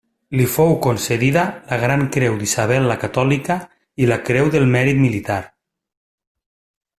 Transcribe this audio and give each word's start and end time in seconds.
Li 0.37 0.45
fou 0.51 0.69
concedida 0.85 1.43
la 1.73 1.77
Gran 1.83 2.05
Creu 2.15 2.37
d'Isabel 2.39 2.87
la 2.93 2.97
Catòlica 3.03 3.59
i 4.05 4.09
la 4.13 4.19
Creu 4.31 4.51
del 4.57 4.67
Mèrit 4.77 5.01
Militar. 5.07 5.39